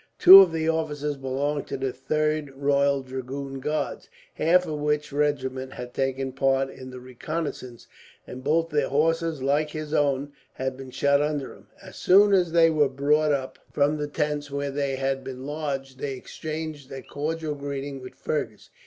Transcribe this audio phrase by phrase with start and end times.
[0.17, 5.73] Two of the officers belonged to the 3rd Royal Dragoon Guards, half of which regiment
[5.73, 7.85] had taken part in the reconnaissance;
[8.25, 11.67] and both their horses, like his own, had been shot under them.
[11.83, 15.99] As soon as they were brought up from the tents where they had been lodged,
[15.99, 18.71] they exchanged a cordial greeting with Fergus.